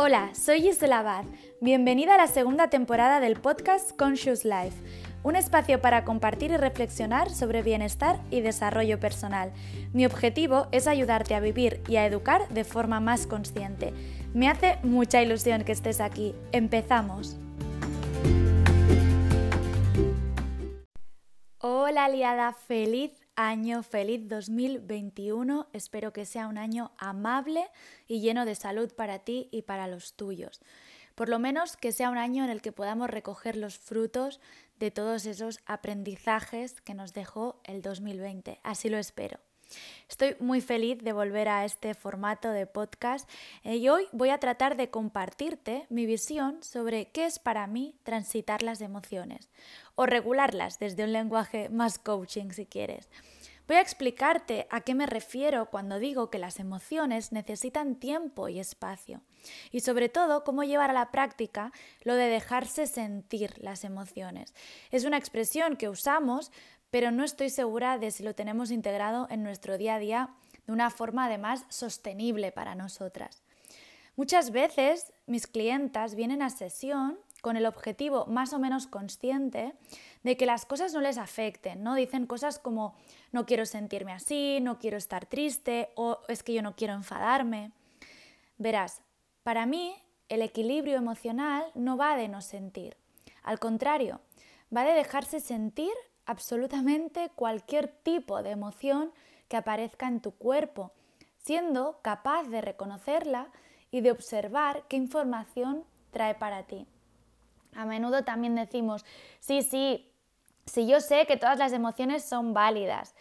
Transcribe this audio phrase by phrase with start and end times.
[0.00, 1.24] Hola, soy Gisela Abad.
[1.60, 4.80] Bienvenida a la segunda temporada del podcast Conscious Life,
[5.24, 9.52] un espacio para compartir y reflexionar sobre bienestar y desarrollo personal.
[9.92, 13.92] Mi objetivo es ayudarte a vivir y a educar de forma más consciente.
[14.34, 16.32] Me hace mucha ilusión que estés aquí.
[16.52, 17.36] Empezamos.
[21.58, 25.68] Hola aliada, feliz año, feliz 2021.
[25.72, 27.64] Espero que sea un año amable
[28.08, 30.60] y lleno de salud para ti y para los tuyos.
[31.14, 34.40] Por lo menos que sea un año en el que podamos recoger los frutos
[34.80, 38.58] de todos esos aprendizajes que nos dejó el 2020.
[38.64, 39.38] Así lo espero.
[40.08, 43.28] Estoy muy feliz de volver a este formato de podcast
[43.62, 47.94] eh, y hoy voy a tratar de compartirte mi visión sobre qué es para mí
[48.02, 49.50] transitar las emociones
[49.94, 53.08] o regularlas desde un lenguaje más coaching si quieres.
[53.68, 58.60] Voy a explicarte a qué me refiero cuando digo que las emociones necesitan tiempo y
[58.60, 59.20] espacio
[59.70, 61.70] y sobre todo cómo llevar a la práctica
[62.02, 64.54] lo de dejarse sentir las emociones.
[64.90, 66.50] Es una expresión que usamos
[66.90, 70.30] pero no estoy segura de si lo tenemos integrado en nuestro día a día
[70.66, 73.42] de una forma además sostenible para nosotras.
[74.16, 79.74] Muchas veces mis clientas vienen a sesión con el objetivo más o menos consciente
[80.22, 81.94] de que las cosas no les afecten, ¿no?
[81.94, 82.96] Dicen cosas como
[83.30, 87.70] no quiero sentirme así, no quiero estar triste o es que yo no quiero enfadarme.
[88.56, 89.02] Verás,
[89.44, 89.94] para mí
[90.28, 92.96] el equilibrio emocional no va de no sentir.
[93.42, 94.20] Al contrario,
[94.76, 95.92] va de dejarse sentir
[96.28, 99.12] absolutamente cualquier tipo de emoción
[99.48, 100.92] que aparezca en tu cuerpo,
[101.38, 103.48] siendo capaz de reconocerla
[103.90, 106.86] y de observar qué información trae para ti.
[107.74, 109.06] A menudo también decimos,
[109.40, 110.12] sí, sí,
[110.66, 113.14] sí yo sé que todas las emociones son válidas,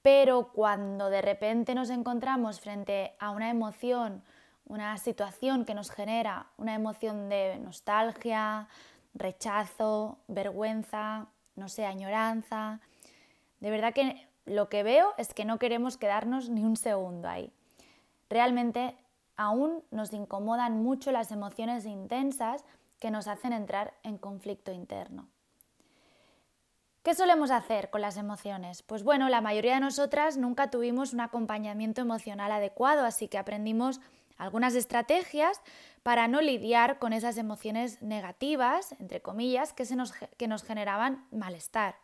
[0.00, 4.22] pero cuando de repente nos encontramos frente a una emoción,
[4.66, 8.68] una situación que nos genera una emoción de nostalgia,
[9.14, 12.80] rechazo, vergüenza, no sé, añoranza.
[13.60, 17.52] De verdad que lo que veo es que no queremos quedarnos ni un segundo ahí.
[18.30, 18.96] Realmente
[19.36, 22.64] aún nos incomodan mucho las emociones intensas
[22.98, 25.28] que nos hacen entrar en conflicto interno.
[27.06, 28.82] ¿Qué solemos hacer con las emociones?
[28.82, 34.00] Pues bueno, la mayoría de nosotras nunca tuvimos un acompañamiento emocional adecuado, así que aprendimos
[34.38, 35.62] algunas estrategias
[36.02, 41.24] para no lidiar con esas emociones negativas, entre comillas, que, se nos, que nos generaban
[41.30, 41.94] malestar.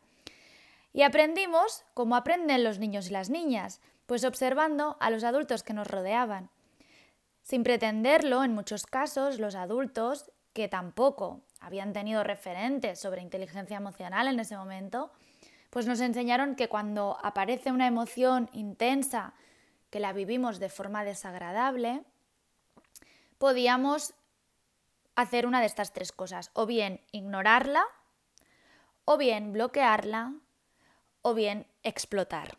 [0.92, 5.74] Y aprendimos cómo aprenden los niños y las niñas, pues observando a los adultos que
[5.74, 6.48] nos rodeaban.
[7.42, 14.28] Sin pretenderlo, en muchos casos, los adultos, que tampoco habían tenido referentes sobre inteligencia emocional
[14.28, 15.12] en ese momento,
[15.70, 19.34] pues nos enseñaron que cuando aparece una emoción intensa,
[19.90, 22.02] que la vivimos de forma desagradable,
[23.38, 24.14] podíamos
[25.14, 27.82] hacer una de estas tres cosas, o bien ignorarla,
[29.04, 30.34] o bien bloquearla,
[31.22, 32.58] o bien explotar.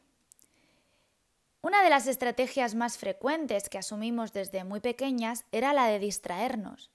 [1.62, 6.92] Una de las estrategias más frecuentes que asumimos desde muy pequeñas era la de distraernos.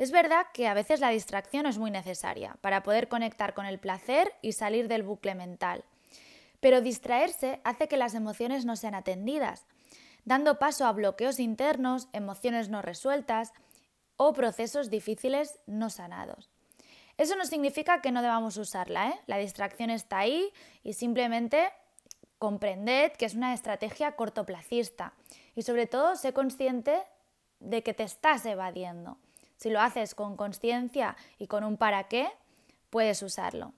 [0.00, 3.78] Es verdad que a veces la distracción es muy necesaria para poder conectar con el
[3.78, 5.84] placer y salir del bucle mental.
[6.58, 9.66] Pero distraerse hace que las emociones no sean atendidas
[10.24, 13.52] dando paso a bloqueos internos, emociones no resueltas
[14.16, 16.48] o procesos difíciles no sanados.
[17.18, 19.20] Eso no significa que no debamos usarla, ¿eh?
[19.26, 20.50] la distracción está ahí
[20.82, 21.68] y simplemente
[22.38, 25.12] comprended que es una estrategia cortoplacista
[25.54, 27.02] y sobre todo sé consciente
[27.58, 29.18] de que te estás evadiendo.
[29.60, 32.30] Si lo haces con conciencia y con un para qué,
[32.88, 33.74] puedes usarlo.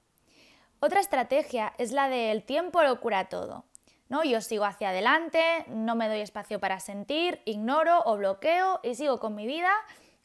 [0.79, 3.65] Otra estrategia es la de el tiempo lo cura todo.
[4.25, 9.19] Yo sigo hacia adelante, no me doy espacio para sentir, ignoro o bloqueo y sigo
[9.19, 9.73] con mi vida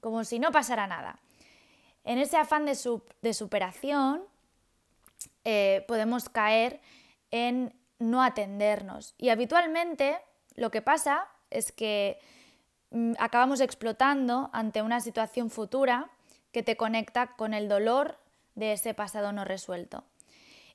[0.01, 1.19] como si no pasara nada.
[2.03, 4.23] En ese afán de, superación
[5.43, 6.81] eh, podemos caer
[7.31, 10.19] en no atendernos y habitualmente
[10.55, 12.19] lo que pasa es que
[13.19, 16.09] acabamos explotando ante una situación futura
[16.51, 18.17] que te conecta con el dolor
[18.55, 20.03] de ese pasado no resuelto.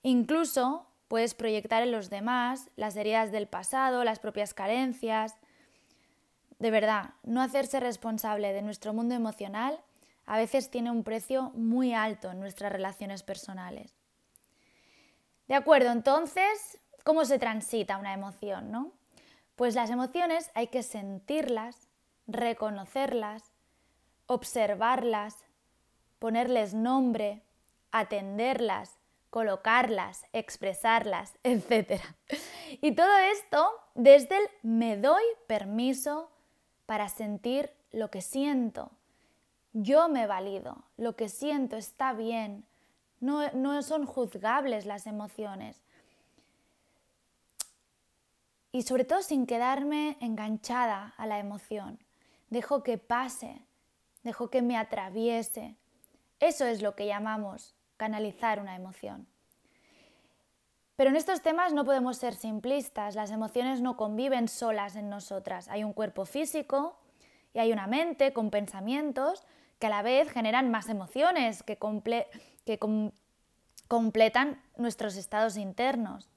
[0.02, 5.36] Incluso Puedes proyectar en los demás las heridas del pasado, las propias carencias.
[6.58, 9.78] De verdad, no hacerse responsable de nuestro mundo emocional
[10.24, 13.94] a veces tiene un precio muy alto en nuestras relaciones personales.
[15.48, 18.90] De acuerdo, entonces, ¿cómo se transita una emoción, no?
[19.54, 21.90] Pues las emociones hay que sentirlas,
[22.26, 23.52] reconocerlas,
[24.26, 25.44] observarlas,
[26.18, 27.42] ponerles nombre,
[27.90, 28.98] atenderlas,
[29.30, 32.02] colocarlas, expresarlas, etc.
[32.80, 36.30] Y todo esto desde el me doy permiso
[36.86, 38.90] para sentir lo que siento,
[39.74, 42.66] Yo me valido, lo que siento está bien,
[43.20, 45.80] no, no son juzgables las emociones.
[48.70, 51.98] Y sobre todo sin quedarme enganchada a la emoción.
[52.52, 53.64] Dejo que pase,
[54.24, 55.78] dejo que me atraviese.
[56.38, 59.26] Eso es lo que llamamos canalizar una emoción.
[60.94, 65.68] Pero en estos temas no podemos ser simplistas, las emociones no conviven solas en nosotras.
[65.68, 66.98] Hay un cuerpo físico
[67.54, 69.46] y hay una mente con pensamientos
[69.78, 71.78] que a la vez generan más emociones, que,
[73.88, 76.28] completan nuestros estados internos.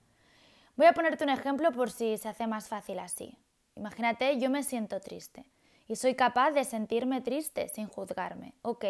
[0.77, 3.37] Voy a ponerte un ejemplo por si se hace más fácil así.
[3.75, 5.51] Imagínate, yo me siento triste
[5.87, 8.53] y soy capaz de sentirme triste sin juzgarme.
[8.61, 8.85] Ok,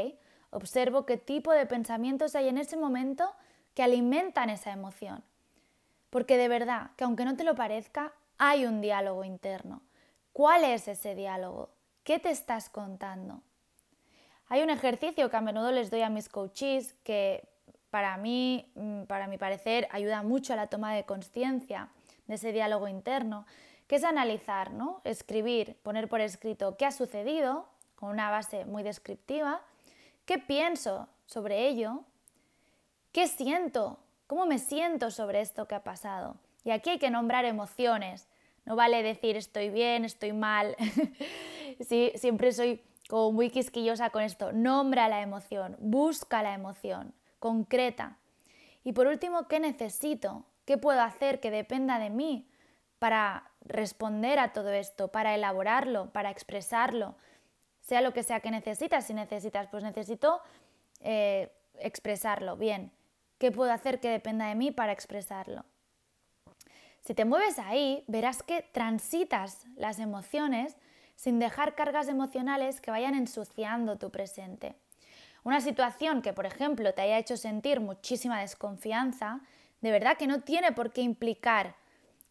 [0.50, 3.32] observo qué tipo de pensamientos hay en ese momento
[3.74, 5.24] que alimentan esa emoción.
[6.10, 9.82] Porque de verdad, que aunque no te lo parezca, hay un diálogo interno.
[10.32, 11.70] ¿Cuál es ese diálogo?
[12.04, 13.42] ¿Qué te estás contando?
[14.48, 17.48] Hay un ejercicio que a menudo les doy a mis coaches que
[17.90, 21.90] para mí, mm, para mi parecer, ayuda mucho a la toma de conciencia
[22.28, 23.46] de ese diálogo interno,
[23.88, 25.02] que es analizar, ¿no?
[25.04, 29.62] escribir, poner por escrito qué ha sucedido, con una base muy descriptiva,
[30.26, 32.04] qué pienso sobre ello,
[33.12, 36.38] qué siento ¿Cómo me siento sobre esto que ha pasado?
[36.64, 38.28] Y aquí hay que nombrar emociones.
[38.66, 40.76] No vale decir estoy bien, estoy mal.
[41.80, 44.52] sí, siempre soy como muy quisquillosa con esto.
[44.52, 48.18] Nombra la emoción, busca la emoción, concreta.
[48.84, 50.44] Y por último, ¿qué necesito?
[50.66, 52.48] ¿Qué puedo hacer que dependa de mí
[52.98, 57.16] para responder a todo esto, para elaborarlo, para expresarlo?
[57.82, 59.06] Sea lo que sea que necesitas.
[59.06, 60.42] Si necesitas, pues necesito
[61.02, 62.56] eh, expresarlo.
[62.58, 62.92] Bien.
[63.38, 65.66] ¿Qué puedo hacer que dependa de mí para expresarlo?
[67.02, 70.76] Si te mueves ahí, verás que transitas las emociones
[71.16, 74.76] sin dejar cargas emocionales que vayan ensuciando tu presente.
[75.44, 79.42] Una situación que, por ejemplo, te haya hecho sentir muchísima desconfianza,
[79.82, 81.76] de verdad que no tiene por qué implicar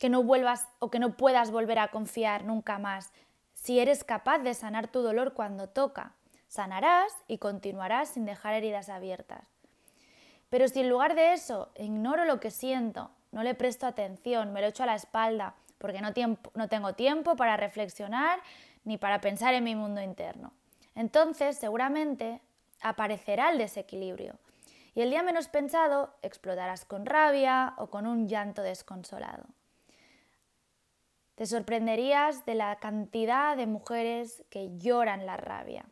[0.04, 3.10] que no vuelvas o que no puedas volver a confiar nunca más
[3.54, 6.12] si eres capaz de sanar tu dolor cuando toca.
[6.46, 9.46] Sanarás y continuarás sin dejar heridas abiertas.
[10.50, 14.60] Pero si en lugar de eso ignoro lo que siento, no le presto atención, me
[14.60, 16.12] lo echo a la espalda, porque no,
[16.52, 18.40] no tengo tiempo para reflexionar
[18.84, 20.52] ni para pensar en mi mundo interno.
[20.94, 22.42] Entonces, seguramente
[22.82, 24.34] aparecerá el desequilibrio
[24.94, 29.44] y el día menos pensado explotarás con rabia o con un llanto desconsolado.
[31.34, 35.86] Te sorprenderías de la cantidad de mujeres que lloran la rabia.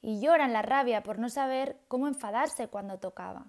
[0.00, 3.46] Y lloran la rabia por no saber cómo enfadarse cuando tocaba.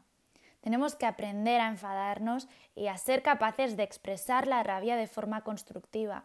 [0.62, 5.42] Tenemos que aprender a enfadarnos y a ser capaces de expresar la rabia de forma
[5.42, 6.24] constructiva.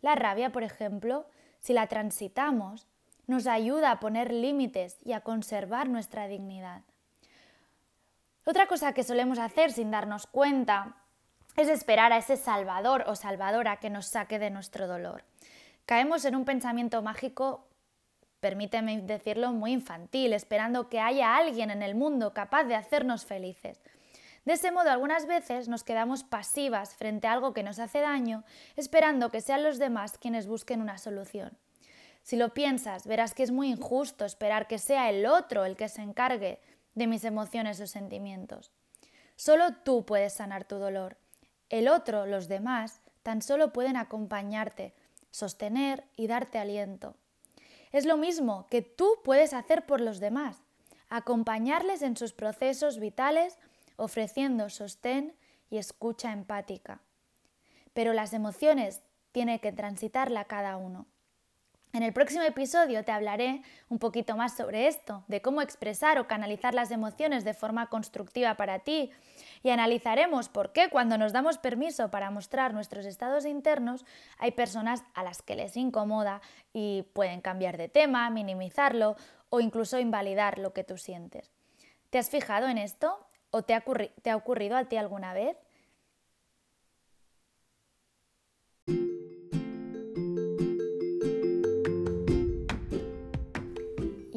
[0.00, 1.26] La rabia, por ejemplo,
[1.60, 2.86] si la transitamos,
[3.26, 6.82] nos ayuda a poner límites y a conservar nuestra dignidad.
[8.46, 10.96] Otra cosa que solemos hacer sin darnos cuenta
[11.58, 15.24] es esperar a ese salvador o salvadora que nos saque de nuestro dolor.
[15.84, 17.68] Caemos en un pensamiento mágico
[18.40, 23.80] permíteme decirlo, muy infantil, esperando que haya alguien en el mundo capaz de hacernos felices.
[24.44, 28.44] De ese modo, algunas veces nos quedamos pasivas frente a algo que nos hace daño,
[28.76, 31.58] esperando que sean los demás quienes busquen una solución.
[32.22, 35.88] Si lo piensas, verás que es muy injusto esperar que sea el otro el que
[35.88, 36.60] se encargue
[36.94, 38.70] de mis emociones o sentimientos.
[39.36, 41.16] Solo tú puedes sanar tu dolor.
[41.68, 44.94] El otro, los demás, tan solo pueden acompañarte,
[45.30, 47.14] sostener y darte aliento.
[47.92, 50.62] Es lo mismo que tú puedes hacer por los demás,
[51.08, 53.58] acompañarles en sus procesos vitales
[53.96, 55.34] ofreciendo sostén
[55.70, 57.02] y escucha empática.
[57.92, 61.06] Pero las emociones tiene que transitarla cada uno.
[61.94, 66.28] En el próximo episodio te hablaré un poquito más sobre esto, de cómo expresar o
[66.28, 69.10] canalizar las emociones de forma constructiva para ti
[69.62, 74.04] y analizaremos por qué cuando nos damos permiso para mostrar nuestros estados internos
[74.36, 76.42] hay personas a las que les incomoda
[76.74, 79.16] y pueden cambiar de tema, minimizarlo
[79.48, 81.50] o incluso invalidar lo que tú sientes.
[82.10, 83.18] ¿Te has fijado en esto
[83.50, 83.82] o te ha,
[84.22, 85.56] te ha ocurrido a ti alguna vez?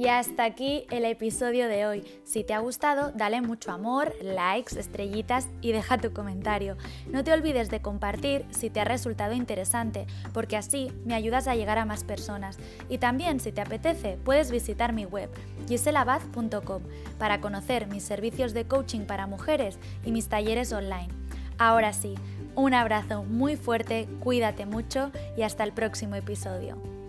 [0.02, 2.04] Y hasta aquí el episodio de hoy.
[2.24, 6.76] Si te ha gustado, dale mucho amor, likes, estrellitas y deja tu comentario.
[7.12, 11.54] No te olvides de compartir si te ha resultado interesante, porque así me ayudas a
[11.54, 12.58] llegar a más personas.
[12.90, 15.30] Y también, si te apetece, puedes visitar mi web,
[15.68, 16.82] giselabaz.com,
[17.20, 21.10] para conocer mis servicios de coaching para mujeres y mis talleres online.
[21.60, 22.16] Ahora sí,
[22.56, 27.01] un abrazo muy fuerte, cuídate mucho y hasta el próximo episodio.